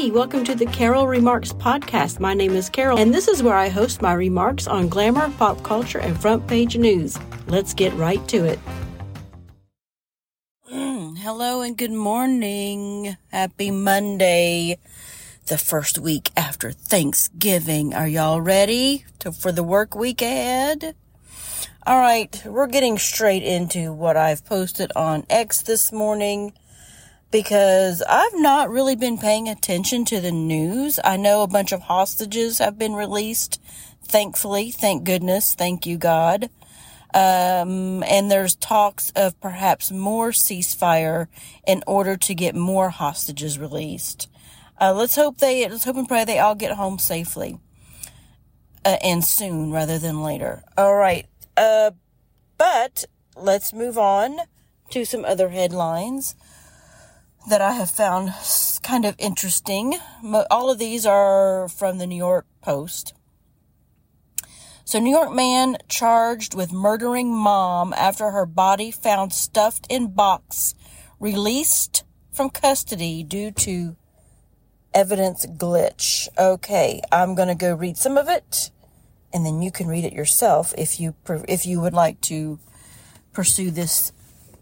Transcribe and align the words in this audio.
Hey, 0.00 0.10
welcome 0.10 0.44
to 0.44 0.54
the 0.54 0.64
Carol 0.64 1.06
Remarks 1.06 1.52
podcast. 1.52 2.20
My 2.20 2.32
name 2.32 2.52
is 2.52 2.70
Carol, 2.70 2.98
and 2.98 3.12
this 3.12 3.28
is 3.28 3.42
where 3.42 3.54
I 3.54 3.68
host 3.68 4.00
my 4.00 4.14
remarks 4.14 4.66
on 4.66 4.88
glamour, 4.88 5.28
pop 5.36 5.62
culture, 5.62 5.98
and 5.98 6.18
front 6.18 6.46
page 6.46 6.74
news. 6.74 7.18
Let's 7.48 7.74
get 7.74 7.92
right 7.92 8.26
to 8.28 8.46
it. 8.46 8.58
Mm, 10.72 11.18
hello 11.18 11.60
and 11.60 11.76
good 11.76 11.90
morning. 11.90 13.14
Happy 13.30 13.70
Monday, 13.70 14.78
the 15.48 15.58
first 15.58 15.98
week 15.98 16.30
after 16.34 16.72
Thanksgiving. 16.72 17.92
Are 17.92 18.08
y'all 18.08 18.40
ready 18.40 19.04
to, 19.18 19.32
for 19.32 19.52
the 19.52 19.62
work 19.62 19.94
week 19.94 20.22
ahead? 20.22 20.94
All 21.86 21.98
right, 21.98 22.42
we're 22.46 22.68
getting 22.68 22.96
straight 22.96 23.42
into 23.42 23.92
what 23.92 24.16
I've 24.16 24.46
posted 24.46 24.92
on 24.96 25.26
X 25.28 25.60
this 25.60 25.92
morning 25.92 26.54
because 27.30 28.02
I've 28.02 28.34
not 28.34 28.70
really 28.70 28.96
been 28.96 29.18
paying 29.18 29.48
attention 29.48 30.04
to 30.06 30.20
the 30.20 30.32
news. 30.32 30.98
I 31.04 31.16
know 31.16 31.42
a 31.42 31.48
bunch 31.48 31.72
of 31.72 31.82
hostages 31.82 32.58
have 32.58 32.78
been 32.78 32.94
released. 32.94 33.60
Thankfully, 34.02 34.70
thank 34.70 35.04
goodness, 35.04 35.54
thank 35.54 35.86
you, 35.86 35.96
God. 35.96 36.50
Um, 37.12 38.02
and 38.04 38.30
there's 38.30 38.54
talks 38.54 39.10
of 39.16 39.40
perhaps 39.40 39.90
more 39.90 40.30
ceasefire 40.30 41.26
in 41.66 41.82
order 41.86 42.16
to 42.16 42.34
get 42.34 42.54
more 42.54 42.90
hostages 42.90 43.58
released. 43.58 44.28
Uh, 44.80 44.94
let's 44.94 45.16
hope 45.16 45.38
they, 45.38 45.68
let's 45.68 45.84
hope 45.84 45.96
and 45.96 46.08
pray 46.08 46.24
they 46.24 46.38
all 46.38 46.54
get 46.54 46.72
home 46.72 46.98
safely. 46.98 47.58
Uh, 48.84 48.96
and 49.04 49.24
soon 49.24 49.70
rather 49.70 49.98
than 49.98 50.22
later. 50.22 50.64
All 50.76 50.94
right. 50.94 51.26
Uh, 51.56 51.90
but 52.56 53.04
let's 53.36 53.72
move 53.72 53.98
on 53.98 54.38
to 54.90 55.04
some 55.04 55.24
other 55.24 55.50
headlines 55.50 56.34
that 57.48 57.60
I 57.60 57.72
have 57.72 57.90
found 57.90 58.32
kind 58.82 59.04
of 59.04 59.14
interesting. 59.18 59.98
All 60.50 60.70
of 60.70 60.78
these 60.78 61.06
are 61.06 61.68
from 61.68 61.98
the 61.98 62.06
New 62.06 62.16
York 62.16 62.46
Post. 62.62 63.14
So, 64.84 64.98
New 64.98 65.10
York 65.10 65.32
man 65.32 65.78
charged 65.88 66.54
with 66.54 66.72
murdering 66.72 67.32
mom 67.32 67.92
after 67.92 68.30
her 68.30 68.44
body 68.44 68.90
found 68.90 69.32
stuffed 69.32 69.86
in 69.88 70.08
box, 70.08 70.74
released 71.20 72.02
from 72.32 72.50
custody 72.50 73.22
due 73.22 73.52
to 73.52 73.96
evidence 74.92 75.46
glitch. 75.46 76.28
Okay, 76.36 77.00
I'm 77.12 77.36
going 77.36 77.48
to 77.48 77.54
go 77.54 77.74
read 77.74 77.96
some 77.96 78.18
of 78.18 78.28
it 78.28 78.70
and 79.32 79.46
then 79.46 79.62
you 79.62 79.70
can 79.70 79.86
read 79.86 80.04
it 80.04 80.12
yourself 80.12 80.74
if 80.76 80.98
you 80.98 81.14
if 81.48 81.66
you 81.66 81.80
would 81.80 81.94
like 81.94 82.20
to 82.22 82.58
pursue 83.32 83.70
this 83.70 84.12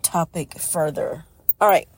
topic 0.03 0.59
further. 0.59 1.25
All 1.61 1.69
right 1.69 1.89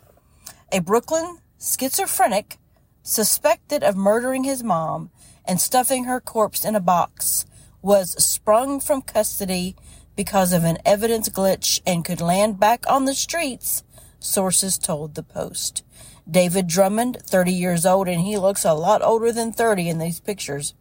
a 0.72 0.80
Brooklyn 0.80 1.38
schizophrenic 1.60 2.58
suspected 3.02 3.82
of 3.82 3.96
murdering 3.96 4.44
his 4.44 4.62
mom 4.62 5.10
and 5.44 5.60
stuffing 5.60 6.04
her 6.04 6.20
corpse 6.20 6.64
in 6.64 6.76
a 6.76 6.80
box 6.80 7.44
was 7.82 8.12
sprung 8.24 8.78
from 8.78 9.02
custody 9.02 9.74
because 10.14 10.52
of 10.52 10.62
an 10.62 10.78
evidence 10.84 11.28
glitch 11.28 11.80
and 11.84 12.04
could 12.04 12.20
land 12.20 12.60
back 12.60 12.88
on 12.88 13.04
the 13.04 13.14
streets, 13.14 13.82
sources 14.20 14.78
told 14.78 15.14
the 15.14 15.22
Post. 15.22 15.82
David 16.30 16.68
Drummond, 16.68 17.18
30 17.24 17.52
years 17.52 17.84
old, 17.84 18.06
and 18.06 18.20
he 18.20 18.36
looks 18.36 18.64
a 18.64 18.74
lot 18.74 19.02
older 19.02 19.32
than 19.32 19.52
30 19.52 19.88
in 19.88 19.98
these 19.98 20.20
pictures, 20.20 20.74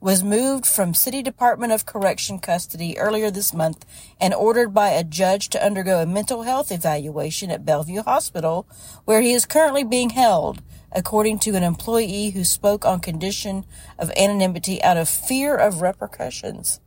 was 0.00 0.24
moved 0.24 0.64
from 0.64 0.94
City 0.94 1.22
Department 1.22 1.72
of 1.72 1.84
Correction 1.84 2.38
custody 2.38 2.96
earlier 2.98 3.30
this 3.30 3.52
month 3.52 3.84
and 4.18 4.32
ordered 4.32 4.72
by 4.72 4.88
a 4.88 5.04
judge 5.04 5.50
to 5.50 5.64
undergo 5.64 6.00
a 6.00 6.06
mental 6.06 6.42
health 6.42 6.72
evaluation 6.72 7.50
at 7.50 7.66
Bellevue 7.66 8.02
Hospital, 8.02 8.66
where 9.04 9.20
he 9.20 9.32
is 9.32 9.44
currently 9.44 9.84
being 9.84 10.10
held, 10.10 10.62
according 10.90 11.38
to 11.40 11.54
an 11.54 11.62
employee 11.62 12.30
who 12.30 12.44
spoke 12.44 12.86
on 12.86 13.00
condition 13.00 13.66
of 13.98 14.10
anonymity 14.16 14.82
out 14.82 14.96
of 14.96 15.08
fear 15.08 15.54
of 15.54 15.82
repercussions. 15.82 16.80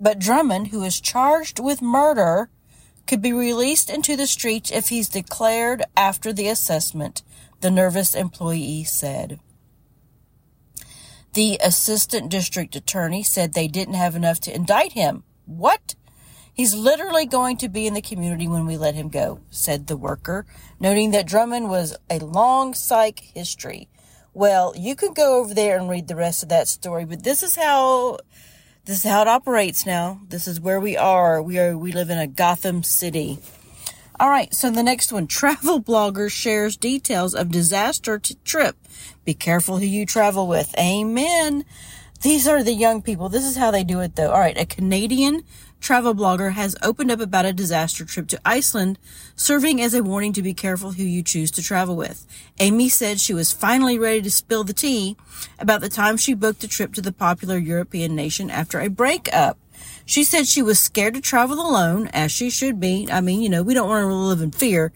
But 0.00 0.18
Drummond, 0.18 0.68
who 0.68 0.82
is 0.84 1.00
charged 1.00 1.58
with 1.58 1.82
murder, 1.82 2.48
could 3.06 3.20
be 3.20 3.32
released 3.32 3.90
into 3.90 4.16
the 4.16 4.26
streets 4.26 4.70
if 4.70 4.88
he's 4.88 5.08
declared 5.08 5.82
after 5.96 6.32
the 6.32 6.48
assessment, 6.48 7.22
the 7.60 7.70
nervous 7.70 8.14
employee 8.14 8.84
said. 8.84 9.38
The 11.38 11.56
assistant 11.62 12.30
district 12.30 12.74
attorney 12.74 13.22
said 13.22 13.52
they 13.52 13.68
didn't 13.68 13.94
have 13.94 14.16
enough 14.16 14.40
to 14.40 14.52
indict 14.52 14.94
him. 14.94 15.22
What? 15.46 15.94
He's 16.52 16.74
literally 16.74 17.26
going 17.26 17.58
to 17.58 17.68
be 17.68 17.86
in 17.86 17.94
the 17.94 18.02
community 18.02 18.48
when 18.48 18.66
we 18.66 18.76
let 18.76 18.96
him 18.96 19.08
go, 19.08 19.38
said 19.48 19.86
the 19.86 19.96
worker, 19.96 20.46
noting 20.80 21.12
that 21.12 21.28
Drummond 21.28 21.70
was 21.70 21.96
a 22.10 22.18
long 22.18 22.74
psych 22.74 23.20
history. 23.20 23.86
Well, 24.34 24.74
you 24.76 24.96
can 24.96 25.12
go 25.12 25.38
over 25.38 25.54
there 25.54 25.78
and 25.78 25.88
read 25.88 26.08
the 26.08 26.16
rest 26.16 26.42
of 26.42 26.48
that 26.48 26.66
story, 26.66 27.04
but 27.04 27.22
this 27.22 27.44
is 27.44 27.54
how 27.54 28.18
this 28.84 29.04
is 29.04 29.08
how 29.08 29.22
it 29.22 29.28
operates 29.28 29.86
now. 29.86 30.20
This 30.28 30.48
is 30.48 30.60
where 30.60 30.80
we 30.80 30.96
are. 30.96 31.40
We 31.40 31.60
are 31.60 31.78
we 31.78 31.92
live 31.92 32.10
in 32.10 32.18
a 32.18 32.26
Gotham 32.26 32.82
City. 32.82 33.38
All 34.20 34.30
right, 34.30 34.52
so 34.52 34.68
the 34.70 34.82
next 34.82 35.12
one, 35.12 35.26
travel 35.28 35.80
blogger 35.80 36.30
shares 36.30 36.76
details 36.76 37.34
of 37.34 37.50
disaster 37.50 38.20
trip. 38.44 38.76
Be 39.24 39.34
careful 39.34 39.78
who 39.78 39.86
you 39.86 40.06
travel 40.06 40.48
with. 40.48 40.74
Amen. 40.78 41.64
These 42.22 42.48
are 42.48 42.64
the 42.64 42.72
young 42.72 43.00
people. 43.00 43.28
This 43.28 43.44
is 43.44 43.56
how 43.56 43.70
they 43.70 43.84
do 43.84 44.00
it 44.00 44.16
though. 44.16 44.32
All 44.32 44.40
right, 44.40 44.58
a 44.58 44.66
Canadian 44.66 45.44
travel 45.80 46.14
blogger 46.14 46.52
has 46.52 46.74
opened 46.82 47.12
up 47.12 47.20
about 47.20 47.46
a 47.46 47.52
disaster 47.52 48.04
trip 48.04 48.26
to 48.28 48.40
Iceland, 48.44 48.98
serving 49.36 49.80
as 49.80 49.94
a 49.94 50.02
warning 50.02 50.32
to 50.32 50.42
be 50.42 50.52
careful 50.52 50.92
who 50.92 51.04
you 51.04 51.22
choose 51.22 51.52
to 51.52 51.62
travel 51.62 51.94
with. 51.94 52.26
Amy 52.58 52.88
said 52.88 53.20
she 53.20 53.34
was 53.34 53.52
finally 53.52 54.00
ready 54.00 54.20
to 54.22 54.32
spill 54.32 54.64
the 54.64 54.72
tea 54.72 55.16
about 55.60 55.80
the 55.80 55.88
time 55.88 56.16
she 56.16 56.34
booked 56.34 56.64
a 56.64 56.68
trip 56.68 56.92
to 56.94 57.00
the 57.00 57.12
popular 57.12 57.56
European 57.56 58.16
nation 58.16 58.50
after 58.50 58.80
a 58.80 58.88
breakup. 58.88 59.56
She 60.08 60.24
said 60.24 60.46
she 60.46 60.62
was 60.62 60.80
scared 60.80 61.12
to 61.14 61.20
travel 61.20 61.60
alone, 61.60 62.08
as 62.14 62.32
she 62.32 62.48
should 62.48 62.80
be. 62.80 63.08
I 63.12 63.20
mean, 63.20 63.42
you 63.42 63.50
know, 63.50 63.62
we 63.62 63.74
don't 63.74 63.90
want 63.90 64.04
to 64.04 64.14
live 64.14 64.40
in 64.40 64.52
fear, 64.52 64.90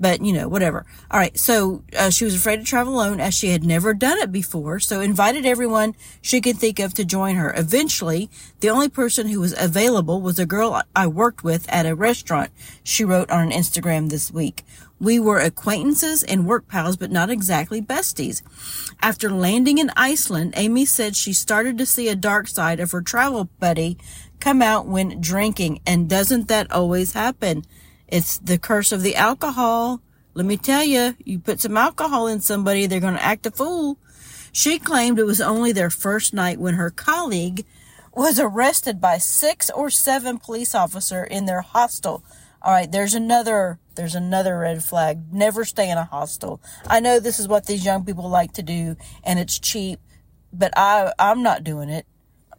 but 0.00 0.24
you 0.24 0.32
know, 0.32 0.48
whatever. 0.48 0.86
All 1.10 1.20
right. 1.20 1.38
So 1.38 1.84
uh, 1.94 2.08
she 2.08 2.24
was 2.24 2.34
afraid 2.34 2.60
to 2.60 2.64
travel 2.64 2.94
alone 2.94 3.20
as 3.20 3.34
she 3.34 3.50
had 3.50 3.62
never 3.62 3.92
done 3.92 4.16
it 4.16 4.32
before. 4.32 4.80
So 4.80 5.02
invited 5.02 5.44
everyone 5.44 5.94
she 6.22 6.40
could 6.40 6.56
think 6.56 6.78
of 6.78 6.94
to 6.94 7.04
join 7.04 7.36
her. 7.36 7.52
Eventually, 7.54 8.30
the 8.60 8.70
only 8.70 8.88
person 8.88 9.28
who 9.28 9.40
was 9.40 9.54
available 9.58 10.22
was 10.22 10.38
a 10.38 10.46
girl 10.46 10.80
I 10.96 11.08
worked 11.08 11.44
with 11.44 11.70
at 11.70 11.84
a 11.84 11.94
restaurant. 11.94 12.50
She 12.82 13.04
wrote 13.04 13.30
on 13.30 13.50
Instagram 13.50 14.08
this 14.08 14.32
week. 14.32 14.64
We 14.98 15.18
were 15.18 15.40
acquaintances 15.40 16.22
and 16.22 16.46
work 16.46 16.68
pals, 16.68 16.96
but 16.96 17.10
not 17.10 17.28
exactly 17.28 17.82
besties. 17.82 18.40
After 19.02 19.28
landing 19.28 19.76
in 19.76 19.90
Iceland, 19.94 20.54
Amy 20.56 20.86
said 20.86 21.16
she 21.16 21.34
started 21.34 21.76
to 21.76 21.84
see 21.84 22.08
a 22.08 22.16
dark 22.16 22.48
side 22.48 22.80
of 22.80 22.92
her 22.92 23.02
travel 23.02 23.50
buddy 23.60 23.98
come 24.40 24.62
out 24.62 24.86
when 24.86 25.20
drinking. 25.20 25.80
And 25.86 26.08
doesn't 26.08 26.48
that 26.48 26.70
always 26.70 27.12
happen? 27.12 27.64
It's 28.08 28.38
the 28.38 28.58
curse 28.58 28.92
of 28.92 29.02
the 29.02 29.16
alcohol. 29.16 30.00
Let 30.34 30.46
me 30.46 30.56
tell 30.56 30.84
you, 30.84 31.16
you 31.24 31.38
put 31.38 31.60
some 31.60 31.76
alcohol 31.76 32.26
in 32.26 32.40
somebody, 32.40 32.86
they're 32.86 33.00
going 33.00 33.14
to 33.14 33.24
act 33.24 33.46
a 33.46 33.50
fool. 33.50 33.98
She 34.52 34.78
claimed 34.78 35.18
it 35.18 35.26
was 35.26 35.40
only 35.40 35.72
their 35.72 35.90
first 35.90 36.34
night 36.34 36.60
when 36.60 36.74
her 36.74 36.90
colleague 36.90 37.64
was 38.12 38.38
arrested 38.38 39.00
by 39.00 39.18
six 39.18 39.70
or 39.70 39.90
seven 39.90 40.38
police 40.38 40.74
officer 40.74 41.24
in 41.24 41.46
their 41.46 41.60
hostel. 41.62 42.24
All 42.62 42.72
right, 42.72 42.90
there's 42.90 43.14
another 43.14 43.78
there's 43.96 44.14
another 44.14 44.58
red 44.58 44.82
flag. 44.82 45.32
Never 45.32 45.64
stay 45.64 45.90
in 45.90 45.98
a 45.98 46.04
hostel. 46.04 46.60
I 46.86 47.00
know 47.00 47.20
this 47.20 47.38
is 47.38 47.46
what 47.46 47.66
these 47.66 47.84
young 47.84 48.04
people 48.04 48.28
like 48.28 48.52
to 48.54 48.62
do 48.62 48.96
and 49.22 49.38
it's 49.38 49.58
cheap, 49.58 50.00
but 50.52 50.72
I 50.76 51.12
I'm 51.18 51.42
not 51.42 51.64
doing 51.64 51.90
it. 51.90 52.06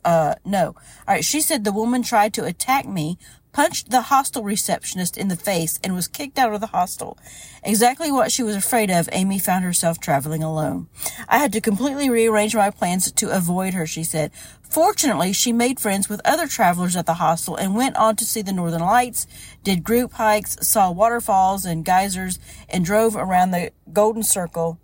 Uh, 0.05 0.35
no. 0.45 0.67
All 0.67 0.75
right. 1.15 1.25
She 1.25 1.41
said 1.41 1.63
the 1.63 1.71
woman 1.71 2.03
tried 2.03 2.33
to 2.35 2.45
attack 2.45 2.87
me, 2.87 3.17
punched 3.51 3.89
the 3.89 4.01
hostel 4.01 4.43
receptionist 4.43 5.17
in 5.17 5.29
the 5.29 5.35
face, 5.35 5.79
and 5.83 5.95
was 5.95 6.07
kicked 6.07 6.37
out 6.37 6.53
of 6.53 6.61
the 6.61 6.67
hostel. 6.67 7.17
Exactly 7.63 8.11
what 8.11 8.31
she 8.31 8.43
was 8.43 8.55
afraid 8.55 8.91
of, 8.91 9.09
Amy 9.11 9.39
found 9.39 9.65
herself 9.65 9.99
traveling 9.99 10.43
alone. 10.43 10.87
I 11.27 11.39
had 11.39 11.51
to 11.53 11.61
completely 11.61 12.09
rearrange 12.09 12.55
my 12.55 12.69
plans 12.69 13.11
to 13.11 13.35
avoid 13.35 13.73
her, 13.73 13.87
she 13.87 14.03
said. 14.03 14.31
Fortunately, 14.61 15.33
she 15.33 15.51
made 15.51 15.79
friends 15.79 16.07
with 16.07 16.21
other 16.23 16.47
travelers 16.47 16.95
at 16.95 17.07
the 17.07 17.15
hostel 17.15 17.55
and 17.55 17.75
went 17.75 17.95
on 17.95 18.15
to 18.17 18.25
see 18.25 18.43
the 18.43 18.53
Northern 18.53 18.81
Lights, 18.81 19.25
did 19.63 19.83
group 19.83 20.13
hikes, 20.13 20.57
saw 20.61 20.91
waterfalls 20.91 21.65
and 21.65 21.83
geysers, 21.85 22.37
and 22.69 22.85
drove 22.85 23.15
around 23.15 23.51
the 23.51 23.71
Golden 23.91 24.21
Circle, 24.21 24.77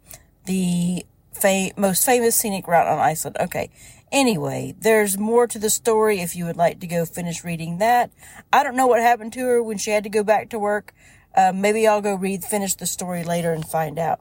the 0.45 1.05
fa- 1.33 1.71
most 1.77 2.05
famous 2.05 2.35
scenic 2.35 2.67
route 2.67 2.87
on 2.87 2.99
Iceland. 2.99 3.37
Okay. 3.39 3.69
Anyway, 4.11 4.75
there's 4.77 5.17
more 5.17 5.47
to 5.47 5.57
the 5.57 5.69
story 5.69 6.19
if 6.19 6.35
you 6.35 6.45
would 6.45 6.57
like 6.57 6.79
to 6.81 6.87
go 6.87 7.05
finish 7.05 7.43
reading 7.43 7.77
that. 7.77 8.11
I 8.51 8.63
don't 8.63 8.75
know 8.75 8.87
what 8.87 8.99
happened 8.99 9.31
to 9.33 9.45
her 9.45 9.63
when 9.63 9.77
she 9.77 9.91
had 9.91 10.03
to 10.03 10.09
go 10.09 10.23
back 10.23 10.49
to 10.49 10.59
work. 10.59 10.93
Uh, 11.33 11.53
maybe 11.55 11.87
I'll 11.87 12.01
go 12.01 12.15
read, 12.15 12.43
finish 12.43 12.75
the 12.75 12.85
story 12.85 13.23
later 13.23 13.53
and 13.53 13.65
find 13.65 13.97
out. 13.97 14.19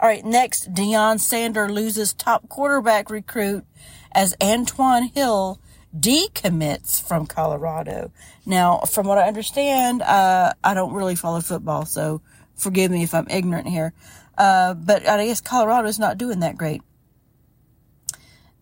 All 0.00 0.08
right, 0.08 0.24
next, 0.24 0.72
Deion 0.72 1.20
Sander 1.20 1.68
loses 1.68 2.14
top 2.14 2.48
quarterback 2.48 3.10
recruit 3.10 3.64
as 4.12 4.34
Antwann 4.40 5.12
Hill 5.14 5.60
decommits 5.94 7.06
from 7.06 7.26
Colorado. 7.26 8.12
Now, 8.44 8.80
from 8.80 9.06
what 9.06 9.18
I 9.18 9.26
understand, 9.26 10.02
uh, 10.02 10.52
I 10.64 10.74
don't 10.74 10.92
really 10.94 11.14
follow 11.14 11.40
football, 11.40 11.84
so 11.84 12.22
forgive 12.54 12.90
me 12.90 13.02
if 13.02 13.14
I'm 13.14 13.28
ignorant 13.28 13.68
here. 13.68 13.92
Uh, 14.38 14.74
but 14.74 15.06
I 15.06 15.26
guess 15.26 15.40
Colorado's 15.40 15.98
not 15.98 16.18
doing 16.18 16.40
that 16.40 16.56
great. 16.56 16.82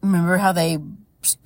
Remember 0.04 0.36
how 0.36 0.52
they 0.52 0.76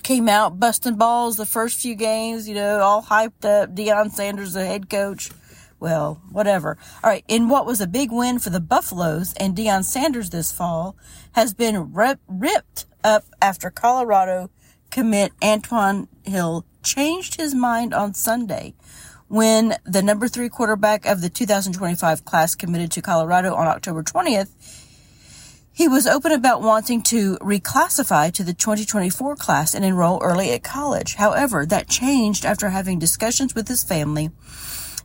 came 0.02 0.28
out 0.28 0.58
busting 0.58 0.96
balls 0.96 1.37
the 1.37 1.46
first 1.46 1.81
few 1.81 1.94
games, 1.94 2.49
you 2.49 2.56
know, 2.56 2.81
all 2.81 3.05
hyped 3.05 3.44
up. 3.44 3.72
Deion 3.72 4.10
Sanders, 4.10 4.55
the 4.55 4.66
head 4.66 4.90
coach. 4.90 5.31
Well, 5.78 6.20
whatever. 6.32 6.76
All 7.05 7.08
right. 7.08 7.25
In 7.28 7.49
what 7.49 7.66
was 7.66 7.81
a 7.81 7.87
big 7.87 8.10
win 8.10 8.40
for 8.40 8.50
the 8.50 8.58
Buffaloes 8.58 9.32
and 9.34 9.56
Deion 9.56 9.84
Sanders 9.84 10.31
this 10.31 10.50
fall 10.50 10.96
has 11.32 11.55
been 11.55 11.93
rip, 11.93 12.19
ripped 12.26 12.87
up 13.05 13.26
after 13.40 13.70
Colorado 13.70 14.50
commit 14.90 15.31
Antwann 15.40 16.08
Hill 16.25 16.64
changed 16.82 17.37
his 17.37 17.54
mind 17.54 17.94
on 17.94 18.12
Sunday 18.12 18.75
when 19.28 19.76
the 19.84 20.02
number 20.02 20.26
three 20.26 20.49
quarterback 20.49 21.06
of 21.06 21.20
the 21.20 21.28
2025 21.28 22.25
class 22.25 22.56
committed 22.56 22.90
to 22.90 23.02
Colorado 23.02 23.54
on 23.54 23.69
October 23.69 24.02
20th. 24.02 24.49
He 25.78 25.86
was 25.86 26.08
open 26.08 26.32
about 26.32 26.60
wanting 26.60 27.02
to 27.02 27.36
reclassify 27.36 28.32
to 28.32 28.42
the 28.42 28.52
2024 28.52 29.36
class 29.36 29.76
and 29.76 29.84
enroll 29.84 30.20
early 30.20 30.50
at 30.50 30.64
college. 30.64 31.14
However, 31.14 31.64
that 31.64 31.88
changed 31.88 32.44
after 32.44 32.70
having 32.70 32.98
discussions 32.98 33.54
with 33.54 33.69
his 33.69 33.84
family, 33.84 34.32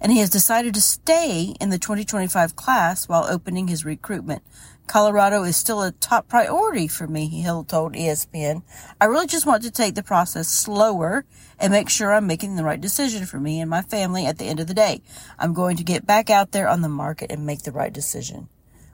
and 0.01 0.11
he 0.11 0.17
has 0.17 0.31
decided 0.31 0.73
to 0.73 0.81
stay 0.81 1.53
in 1.61 1.69
the 1.69 1.77
2025 1.77 2.55
class 2.55 3.07
while 3.07 3.25
opening 3.25 3.67
his 3.67 3.85
recruitment. 3.85 4.41
Colorado 4.87 5.43
is 5.43 5.55
still 5.55 5.83
a 5.83 5.91
top 5.91 6.27
priority 6.27 6.87
for 6.87 7.05
me, 7.05 7.27
Hill 7.27 7.63
told 7.63 7.93
ESPN. 7.93 8.63
I 8.99 9.05
really 9.05 9.27
just 9.27 9.45
want 9.45 9.61
to 9.61 9.69
take 9.69 9.93
the 9.93 10.01
process 10.01 10.47
slower 10.47 11.23
and 11.59 11.71
make 11.71 11.87
sure 11.87 12.11
I'm 12.11 12.25
making 12.25 12.55
the 12.55 12.63
right 12.63 12.81
decision 12.81 13.27
for 13.27 13.39
me 13.39 13.61
and 13.61 13.69
my 13.69 13.83
family 13.83 14.25
at 14.25 14.39
the 14.39 14.45
end 14.45 14.59
of 14.59 14.65
the 14.65 14.73
day. 14.73 15.03
I'm 15.37 15.53
going 15.53 15.77
to 15.77 15.83
get 15.83 16.07
back 16.07 16.31
out 16.31 16.51
there 16.51 16.67
on 16.67 16.81
the 16.81 16.89
market 16.89 17.31
and 17.31 17.45
make 17.45 17.61
the 17.61 17.71
right 17.71 17.93
decision. 17.93 18.49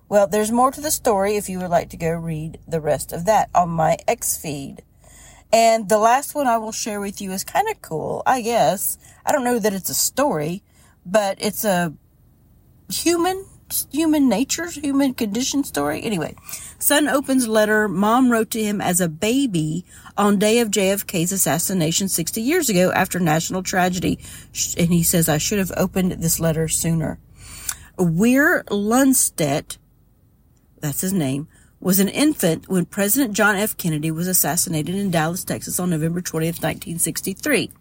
Well, 0.09 0.25
there's 0.25 0.51
more 0.51 0.71
to 0.71 0.81
the 0.81 0.89
story 0.89 1.35
if 1.35 1.49
you 1.49 1.59
would 1.59 1.69
like 1.69 1.91
to 1.91 1.97
go 1.97 2.09
read 2.09 2.57
the 2.67 2.81
rest 2.81 3.13
of 3.13 3.25
that 3.25 3.51
on 3.53 3.69
my 3.69 3.95
X 4.07 4.35
feed. 4.35 4.81
And 5.53 5.87
the 5.87 5.99
last 5.99 6.33
one 6.33 6.47
I 6.47 6.57
will 6.57 6.71
share 6.71 6.99
with 6.99 7.21
you 7.21 7.31
is 7.31 7.43
kind 7.43 7.69
of 7.69 7.79
cool, 7.83 8.23
I 8.25 8.41
guess. 8.41 8.97
I 9.23 9.31
don't 9.31 9.43
know 9.43 9.59
that 9.59 9.73
it's 9.73 9.89
a 9.89 9.93
story, 9.93 10.63
but 11.05 11.37
it's 11.39 11.63
a 11.63 11.93
human 12.91 13.45
human 13.91 14.27
nature, 14.27 14.67
human 14.67 15.13
condition 15.13 15.63
story. 15.63 16.01
Anyway, 16.01 16.35
son 16.79 17.07
opens 17.07 17.47
letter 17.47 17.87
mom 17.87 18.31
wrote 18.31 18.49
to 18.49 18.63
him 18.63 18.81
as 18.81 18.99
a 18.99 19.07
baby 19.07 19.85
on 20.17 20.39
day 20.39 20.57
of 20.57 20.71
JFK's 20.71 21.31
assassination 21.31 22.07
60 22.07 22.41
years 22.41 22.67
ago 22.67 22.91
after 22.91 23.19
national 23.19 23.61
tragedy. 23.61 24.17
And 24.75 24.91
he 24.91 25.03
says, 25.03 25.29
I 25.29 25.37
should 25.37 25.59
have 25.59 25.71
opened 25.77 26.13
this 26.13 26.39
letter 26.39 26.67
sooner. 26.67 27.19
Weir 27.95 28.63
Lundstedt 28.69 29.77
that's 30.81 31.01
his 31.01 31.13
name, 31.13 31.47
was 31.81 31.99
an 31.99 32.09
infant 32.09 32.67
when 32.67 32.85
President 32.85 33.33
John 33.33 33.55
F. 33.55 33.77
Kennedy 33.77 34.11
was 34.11 34.27
assassinated 34.27 34.95
in 34.95 35.11
Dallas, 35.11 35.45
Texas 35.45 35.79
on 35.79 35.89
November 35.89 36.19
20th, 36.19 36.61
1963. 36.61 37.71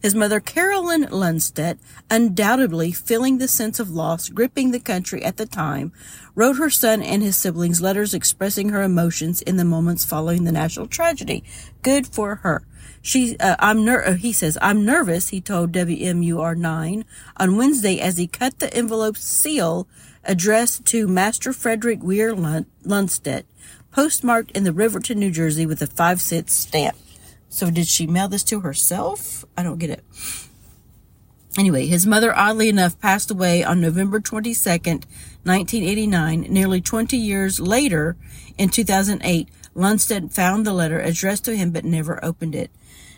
His 0.00 0.14
mother, 0.14 0.38
Carolyn 0.38 1.06
Lundstedt, 1.06 1.78
undoubtedly 2.08 2.92
feeling 2.92 3.38
the 3.38 3.48
sense 3.48 3.80
of 3.80 3.90
loss 3.90 4.28
gripping 4.28 4.70
the 4.70 4.78
country 4.78 5.24
at 5.24 5.38
the 5.38 5.46
time, 5.46 5.92
wrote 6.36 6.56
her 6.56 6.70
son 6.70 7.02
and 7.02 7.20
his 7.20 7.34
siblings 7.34 7.80
letters 7.80 8.14
expressing 8.14 8.68
her 8.68 8.82
emotions 8.82 9.42
in 9.42 9.56
the 9.56 9.64
moments 9.64 10.04
following 10.04 10.44
the 10.44 10.52
national 10.52 10.86
tragedy. 10.86 11.42
Good 11.82 12.06
for 12.06 12.36
her. 12.36 12.62
She, 13.02 13.36
uh, 13.38 13.56
I'm 13.58 13.84
ner- 13.84 14.04
uh, 14.04 14.14
he 14.14 14.32
says, 14.32 14.58
I'm 14.60 14.84
nervous, 14.84 15.28
he 15.28 15.40
told 15.40 15.72
WMUR9 15.72 17.04
on 17.36 17.56
Wednesday 17.56 18.00
as 18.00 18.16
he 18.16 18.26
cut 18.26 18.58
the 18.58 18.72
envelope's 18.74 19.22
seal 19.22 19.88
addressed 20.24 20.84
to 20.86 21.08
Master 21.08 21.52
Frederick 21.52 22.02
Weir 22.02 22.34
Lundstedt, 22.34 23.44
postmarked 23.90 24.50
in 24.52 24.64
the 24.64 24.72
Riverton, 24.72 25.18
New 25.18 25.30
Jersey 25.30 25.66
with 25.66 25.80
a 25.80 25.86
five 25.86 26.20
cent 26.20 26.50
stamp. 26.50 26.96
So 27.48 27.70
did 27.70 27.86
she 27.86 28.06
mail 28.06 28.28
this 28.28 28.44
to 28.44 28.60
herself? 28.60 29.44
I 29.56 29.62
don't 29.62 29.78
get 29.78 29.90
it. 29.90 30.04
Anyway, 31.58 31.86
his 31.86 32.06
mother, 32.06 32.32
oddly 32.38 32.68
enough, 32.68 33.00
passed 33.00 33.32
away 33.32 33.64
on 33.64 33.80
November 33.80 34.20
22nd, 34.20 35.02
1989. 35.42 36.42
Nearly 36.42 36.80
20 36.80 37.16
years 37.16 37.58
later, 37.58 38.16
in 38.56 38.68
2008, 38.68 39.48
Lundstedt 39.74 40.32
found 40.32 40.64
the 40.64 40.72
letter 40.72 41.00
addressed 41.00 41.44
to 41.46 41.56
him 41.56 41.72
but 41.72 41.84
never 41.84 42.24
opened 42.24 42.54
it. 42.54 42.70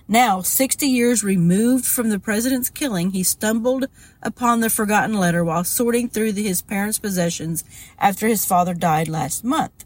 Now, 0.08 0.40
60 0.40 0.86
years 0.86 1.22
removed 1.22 1.84
from 1.84 2.08
the 2.08 2.18
president's 2.18 2.70
killing, 2.70 3.10
he 3.10 3.22
stumbled 3.22 3.84
upon 4.22 4.60
the 4.60 4.70
forgotten 4.70 5.18
letter 5.18 5.44
while 5.44 5.62
sorting 5.62 6.08
through 6.08 6.32
his 6.32 6.62
parents' 6.62 6.98
possessions 6.98 7.62
after 7.98 8.26
his 8.26 8.46
father 8.46 8.72
died 8.72 9.06
last 9.06 9.44
month. 9.44 9.84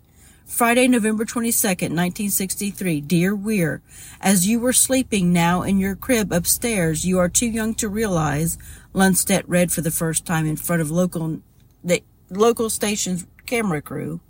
Friday, 0.54 0.86
November 0.86 1.24
22nd, 1.24 1.90
1963. 1.90 3.00
Dear 3.00 3.34
Weir, 3.34 3.82
as 4.20 4.46
you 4.46 4.60
were 4.60 4.72
sleeping 4.72 5.32
now 5.32 5.62
in 5.62 5.80
your 5.80 5.96
crib 5.96 6.30
upstairs, 6.32 7.04
you 7.04 7.18
are 7.18 7.28
too 7.28 7.48
young 7.48 7.74
to 7.74 7.88
realize, 7.88 8.56
Lundstedt 8.94 9.42
read 9.48 9.72
for 9.72 9.80
the 9.80 9.90
first 9.90 10.24
time 10.24 10.46
in 10.46 10.54
front 10.54 10.80
of 10.80 10.92
local, 10.92 11.40
the 11.82 12.04
local 12.30 12.70
station's 12.70 13.26
camera 13.46 13.82
crew. 13.82 14.20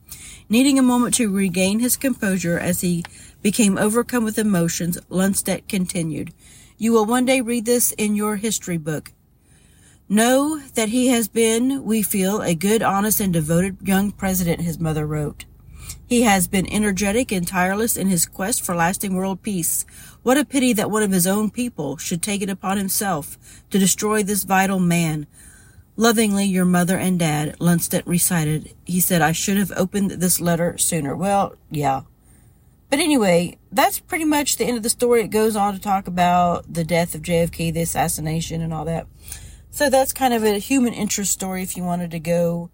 Needing 0.48 0.78
a 0.78 0.82
moment 0.82 1.12
to 1.16 1.30
regain 1.30 1.80
his 1.80 1.98
composure 1.98 2.58
as 2.58 2.80
he 2.80 3.04
became 3.42 3.76
overcome 3.76 4.24
with 4.24 4.38
emotions, 4.38 4.96
Lundstedt 5.10 5.68
continued, 5.68 6.32
You 6.78 6.94
will 6.94 7.04
one 7.04 7.26
day 7.26 7.42
read 7.42 7.66
this 7.66 7.92
in 7.92 8.16
your 8.16 8.36
history 8.36 8.78
book. 8.78 9.12
Know 10.08 10.58
that 10.74 10.88
he 10.88 11.08
has 11.08 11.28
been, 11.28 11.84
we 11.84 12.00
feel, 12.00 12.40
a 12.40 12.54
good, 12.54 12.82
honest, 12.82 13.20
and 13.20 13.30
devoted 13.30 13.76
young 13.82 14.10
president, 14.10 14.62
his 14.62 14.80
mother 14.80 15.06
wrote. 15.06 15.44
He 16.06 16.22
has 16.22 16.48
been 16.48 16.70
energetic 16.70 17.32
and 17.32 17.46
tireless 17.46 17.96
in 17.96 18.08
his 18.08 18.26
quest 18.26 18.64
for 18.64 18.74
lasting 18.74 19.14
world 19.14 19.42
peace. 19.42 19.84
What 20.22 20.38
a 20.38 20.44
pity 20.44 20.72
that 20.74 20.90
one 20.90 21.02
of 21.02 21.10
his 21.10 21.26
own 21.26 21.50
people 21.50 21.96
should 21.96 22.22
take 22.22 22.42
it 22.42 22.50
upon 22.50 22.76
himself 22.76 23.38
to 23.70 23.78
destroy 23.78 24.22
this 24.22 24.44
vital 24.44 24.78
man. 24.78 25.26
Lovingly, 25.96 26.44
your 26.44 26.64
mother 26.64 26.98
and 26.98 27.18
dad, 27.18 27.56
Lundstedt 27.58 28.02
recited. 28.06 28.74
He 28.84 29.00
said, 29.00 29.22
I 29.22 29.32
should 29.32 29.56
have 29.56 29.72
opened 29.76 30.10
this 30.10 30.40
letter 30.40 30.76
sooner. 30.76 31.14
Well, 31.14 31.56
yeah. 31.70 32.02
But 32.90 32.98
anyway, 32.98 33.58
that's 33.72 34.00
pretty 34.00 34.24
much 34.24 34.56
the 34.56 34.64
end 34.64 34.76
of 34.76 34.82
the 34.82 34.90
story. 34.90 35.22
It 35.22 35.28
goes 35.28 35.56
on 35.56 35.74
to 35.74 35.80
talk 35.80 36.06
about 36.06 36.72
the 36.72 36.84
death 36.84 37.14
of 37.14 37.22
JFK, 37.22 37.72
the 37.72 37.82
assassination, 37.82 38.60
and 38.60 38.72
all 38.72 38.84
that. 38.84 39.06
So 39.70 39.90
that's 39.90 40.12
kind 40.12 40.32
of 40.32 40.44
a 40.44 40.58
human 40.58 40.94
interest 40.94 41.32
story 41.32 41.62
if 41.62 41.76
you 41.76 41.82
wanted 41.82 42.12
to 42.12 42.20
go 42.20 42.70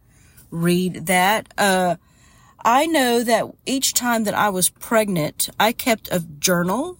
read 0.50 1.06
that. 1.06 1.52
Uh, 1.56 1.96
I 2.64 2.86
know 2.86 3.22
that 3.22 3.46
each 3.66 3.94
time 3.94 4.24
that 4.24 4.34
I 4.34 4.50
was 4.50 4.68
pregnant, 4.68 5.48
I 5.58 5.72
kept 5.72 6.08
a 6.12 6.20
journal 6.20 6.98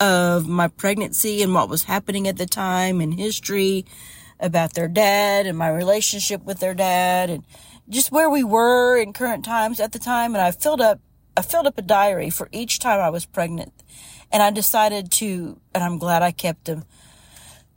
of 0.00 0.48
my 0.48 0.68
pregnancy 0.68 1.42
and 1.42 1.54
what 1.54 1.68
was 1.68 1.84
happening 1.84 2.26
at 2.28 2.36
the 2.36 2.46
time 2.46 3.00
and 3.00 3.14
history 3.14 3.84
about 4.40 4.74
their 4.74 4.88
dad 4.88 5.46
and 5.46 5.58
my 5.58 5.68
relationship 5.68 6.44
with 6.44 6.60
their 6.60 6.74
dad 6.74 7.30
and 7.30 7.44
just 7.88 8.12
where 8.12 8.30
we 8.30 8.44
were 8.44 8.96
in 8.96 9.12
current 9.12 9.44
times 9.44 9.80
at 9.80 9.92
the 9.92 9.98
time. 9.98 10.34
And 10.34 10.42
I 10.42 10.50
filled 10.50 10.80
up 10.80 11.00
I 11.38 11.42
filled 11.42 11.68
up 11.68 11.78
a 11.78 11.82
diary 11.82 12.30
for 12.30 12.48
each 12.50 12.80
time 12.80 12.98
I 12.98 13.10
was 13.10 13.24
pregnant. 13.24 13.72
And 14.32 14.42
I 14.42 14.50
decided 14.50 15.12
to, 15.12 15.60
and 15.72 15.84
I'm 15.84 15.96
glad 15.96 16.20
I 16.20 16.32
kept 16.32 16.64
them, 16.64 16.84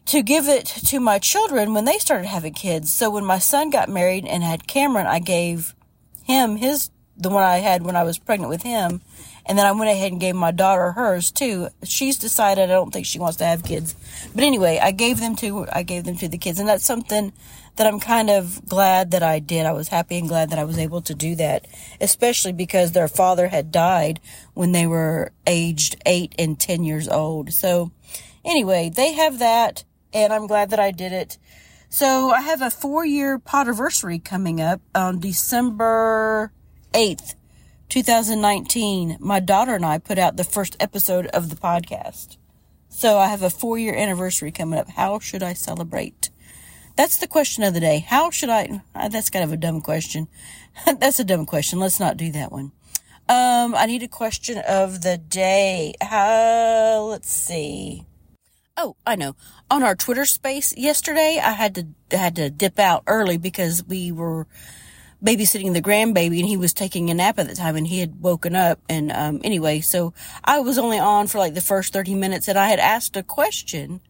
to 0.08 0.24
give 0.24 0.48
it 0.48 0.66
to 0.66 1.00
my 1.00 1.20
children 1.20 1.76
when 1.76 1.86
they 1.86 2.00
started 2.00 2.26
having 2.26 2.54
kids. 2.54 2.92
So 2.92 3.12
when 3.12 3.24
my 3.24 3.38
son 3.38 3.70
got 3.70 3.88
married 3.88 4.26
and 4.26 4.42
had 4.42 4.66
Cameron, 4.66 5.06
I 5.06 5.20
gave 5.20 5.76
him 6.24 6.56
his, 6.56 6.90
the 7.18 7.30
one 7.30 7.44
I 7.44 7.58
had 7.58 7.84
when 7.84 7.96
I 7.96 8.04
was 8.04 8.18
pregnant 8.18 8.50
with 8.50 8.64
him. 8.64 9.02
And 9.46 9.58
then 9.58 9.66
I 9.66 9.72
went 9.72 9.90
ahead 9.90 10.12
and 10.12 10.22
gave 10.22 10.36
my 10.36 10.52
daughter 10.52 10.92
hers 10.92 11.32
too. 11.32 11.70
She's 11.84 12.18
decided 12.18 12.64
I 12.64 12.74
don't 12.74 12.92
think 12.92 13.06
she 13.06 13.20
wants 13.20 13.38
to 13.38 13.46
have 13.46 13.64
kids. 13.64 13.96
But 14.34 14.44
anyway, 14.44 14.80
I 14.82 14.92
gave 14.92 15.20
them 15.20 15.36
to, 15.38 15.66
I 15.72 15.84
gave 15.84 16.04
them 16.04 16.18
to 16.18 16.28
the 16.28 16.38
kids. 16.38 16.60
And 16.60 16.70
that's 16.70 16.86
something 16.86 17.34
that 17.76 17.88
I'm 17.88 18.00
kind 18.00 18.30
of 18.30 18.62
glad 18.68 19.12
that 19.12 19.24
I 19.24 19.40
did. 19.40 19.66
I 19.66 19.72
was 19.72 19.88
happy 19.88 20.18
and 20.18 20.28
glad 20.28 20.50
that 20.52 20.60
I 20.60 20.64
was 20.64 20.78
able 20.78 21.02
to 21.02 21.16
do 21.16 21.36
that, 21.36 21.66
especially 22.00 22.52
because 22.52 22.92
their 22.92 23.08
father 23.08 23.48
had 23.48 23.72
died 23.72 24.20
when 24.54 24.72
they 24.72 24.86
were 24.86 25.32
aged 25.48 26.02
eight 26.06 26.36
and 26.38 26.60
10 26.60 26.84
years 26.84 27.08
old. 27.08 27.52
So 27.52 27.92
anyway, 28.46 28.92
they 28.94 29.14
have 29.14 29.40
that 29.40 29.84
and 30.14 30.34
I'm 30.34 30.48
glad 30.48 30.70
that 30.72 30.80
I 30.80 30.92
did 30.92 31.14
it. 31.14 31.38
So 31.90 32.32
I 32.32 32.42
have 32.42 32.62
a 32.62 32.72
four 32.72 33.06
year 33.06 33.40
Potterversary 33.40 34.24
coming 34.24 34.62
up 34.62 34.82
on 34.96 35.20
December 35.20 36.52
8th, 36.94 37.36
2019. 37.90 39.18
My 39.20 39.40
daughter 39.40 39.76
and 39.76 39.86
I 39.86 39.98
put 39.98 40.18
out 40.18 40.36
the 40.36 40.44
first 40.44 40.76
episode 40.80 41.28
of 41.28 41.50
the 41.50 41.56
podcast. 41.56 42.38
So 42.90 43.18
I 43.18 43.28
have 43.28 43.42
a 43.42 43.50
four 43.50 43.80
year 43.80 43.96
anniversary 43.96 44.52
coming 44.52 44.78
up. 44.78 44.90
How 44.90 45.20
should 45.20 45.42
I 45.42 45.54
celebrate? 45.54 46.30
That's 46.98 47.18
the 47.18 47.28
question 47.28 47.64
of 47.64 47.74
the 47.74 47.80
day. 47.80 48.00
How 48.00 48.30
should 48.30 48.50
I? 48.50 48.82
Uh, 48.94 49.08
that's 49.08 49.30
kind 49.30 49.46
of 49.46 49.54
a 49.54 49.58
dumb 49.58 49.80
question. 49.80 50.28
that's 50.86 51.20
a 51.20 51.24
dumb 51.24 51.46
question. 51.46 51.80
Let's 51.80 52.00
not 52.00 52.18
do 52.18 52.32
that 52.34 52.52
one. 52.52 52.74
Um, 53.30 53.74
I 53.76 53.86
need 53.86 54.04
a 54.04 54.10
question 54.10 54.62
of 54.68 55.02
the 55.02 55.18
day. 55.18 55.94
How? 56.02 57.08
Let's 57.10 57.32
see. 57.32 58.06
Oh, 58.76 58.98
I 59.08 59.16
know. 59.16 59.38
On 59.70 59.84
our 59.84 59.96
Twitter 59.96 60.26
space 60.26 60.76
yesterday, 60.76 61.40
I 61.42 61.52
had 61.52 61.76
to 61.76 61.88
had 62.18 62.36
to 62.36 62.50
dip 62.50 62.78
out 62.78 63.04
early 63.08 63.38
because 63.38 63.86
we 63.86 64.12
were 64.12 64.48
babysitting 65.24 65.74
the 65.74 65.82
grandbaby 65.82 66.40
and 66.40 66.48
he 66.48 66.58
was 66.58 66.74
taking 66.74 67.10
a 67.10 67.14
nap 67.14 67.38
at 67.38 67.48
the 67.48 67.56
time 67.56 67.76
and 67.76 67.88
he 67.88 68.00
had 68.00 68.22
woken 68.22 68.56
up. 68.56 68.80
And, 68.90 69.12
um, 69.12 69.42
anyway, 69.44 69.82
so 69.82 70.14
I 70.44 70.60
was 70.60 70.78
only 70.78 71.00
on 71.00 71.28
for 71.28 71.38
like 71.38 71.54
the 71.54 71.62
first 71.62 71.94
30 71.94 72.16
minutes 72.16 72.48
and 72.48 72.58
I 72.58 72.68
had 72.68 72.80
asked 72.80 73.16
a 73.16 73.24
question 73.24 74.02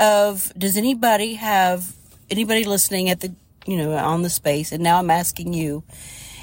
of, 0.00 0.52
does 0.56 0.76
anybody 0.76 1.34
have 1.34 1.94
anybody 2.30 2.64
listening 2.64 3.08
at 3.08 3.20
the, 3.20 3.34
you 3.66 3.76
know, 3.76 3.92
on 3.92 4.22
the 4.22 4.30
space? 4.30 4.72
And 4.72 4.82
now 4.82 4.98
I'm 4.98 5.10
asking 5.10 5.52
you, 5.52 5.84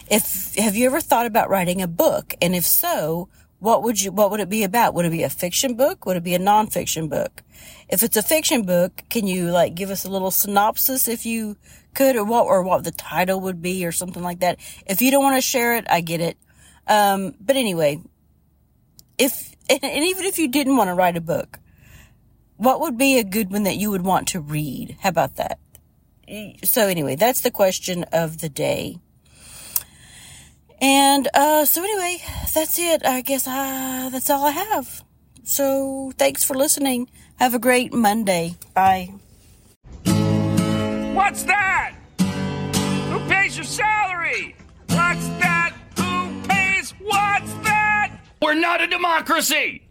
if, 0.09 0.55
have 0.55 0.75
you 0.75 0.85
ever 0.85 1.01
thought 1.01 1.25
about 1.25 1.49
writing 1.49 1.81
a 1.81 1.87
book? 1.87 2.35
And 2.41 2.55
if 2.55 2.65
so, 2.65 3.29
what 3.63 3.81
would 3.81 4.01
you, 4.01 4.11
what 4.11 4.29
would 4.29 4.41
it 4.41 4.49
be 4.49 4.65
about? 4.65 4.93
Would 4.93 5.05
it 5.05 5.11
be 5.11 5.23
a 5.23 5.29
fiction 5.29 5.75
book? 5.75 6.05
Would 6.05 6.17
it 6.17 6.23
be 6.23 6.35
a 6.35 6.39
nonfiction 6.39 7.09
book? 7.09 7.43
If 7.87 8.03
it's 8.03 8.17
a 8.17 8.21
fiction 8.21 8.63
book, 8.63 9.03
can 9.09 9.25
you 9.25 9.51
like 9.51 9.73
give 9.73 9.89
us 9.89 10.03
a 10.03 10.09
little 10.09 10.31
synopsis 10.31 11.07
if 11.07 11.25
you 11.25 11.55
could 11.93 12.17
or 12.17 12.25
what, 12.25 12.45
or 12.45 12.61
what 12.61 12.83
the 12.83 12.91
title 12.91 13.39
would 13.39 13.61
be 13.61 13.85
or 13.85 13.93
something 13.93 14.21
like 14.21 14.41
that? 14.41 14.59
If 14.85 15.01
you 15.01 15.11
don't 15.11 15.23
want 15.23 15.37
to 15.37 15.41
share 15.41 15.77
it, 15.77 15.85
I 15.89 16.01
get 16.01 16.19
it. 16.19 16.37
Um, 16.87 17.35
but 17.39 17.55
anyway, 17.55 18.01
if, 19.17 19.55
and 19.69 19.81
even 19.81 20.25
if 20.25 20.37
you 20.37 20.49
didn't 20.49 20.75
want 20.75 20.89
to 20.89 20.93
write 20.93 21.15
a 21.15 21.21
book, 21.21 21.59
what 22.57 22.81
would 22.81 22.97
be 22.97 23.17
a 23.17 23.23
good 23.23 23.49
one 23.49 23.63
that 23.63 23.77
you 23.77 23.91
would 23.91 24.03
want 24.03 24.27
to 24.29 24.41
read? 24.41 24.97
How 24.99 25.07
about 25.07 25.37
that? 25.37 25.57
So 26.65 26.87
anyway, 26.87 27.15
that's 27.15 27.39
the 27.39 27.51
question 27.51 28.03
of 28.11 28.39
the 28.39 28.49
day. 28.49 28.97
And 30.83 31.29
uh, 31.33 31.63
so 31.63 31.81
anyway, 31.81 32.21
that's 32.53 32.77
it. 32.77 33.05
I 33.05 33.21
guess 33.21 33.47
uh, 33.47 34.09
that's 34.11 34.29
all 34.29 34.45
I 34.45 34.51
have. 34.51 35.01
So 35.45 36.11
thanks 36.17 36.43
for 36.43 36.55
listening. 36.55 37.09
Have 37.37 37.53
a 37.53 37.59
great 37.59 37.93
Monday. 37.93 38.55
Bye. 38.73 39.09
What's 41.13 41.43
that? 41.43 41.95
Who 42.19 43.19
pays 43.29 43.55
your 43.55 43.63
salary? 43.63 44.57
What's 44.89 45.25
that? 45.39 45.73
Who 45.97 46.41
pays? 46.49 46.91
What's 46.99 47.53
that? 47.63 48.11
We're 48.41 48.53
not 48.53 48.81
a 48.81 48.87
democracy! 48.87 49.82